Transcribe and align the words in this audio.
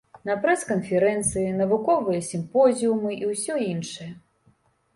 На 0.27 0.35
прэс-канферэнцыі, 0.45 1.51
навуковыя 1.59 2.21
сімпозіумы 2.31 3.11
і 3.23 3.31
ўсё 3.35 3.61
іншае. 3.69 4.13